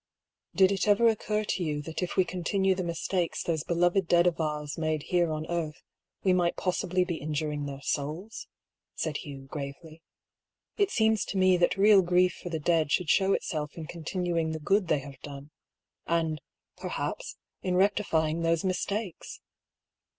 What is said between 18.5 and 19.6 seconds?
mistakes."